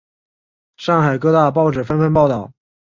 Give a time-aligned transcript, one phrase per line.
[0.77, 2.51] 上海各大报纸纷纷报道。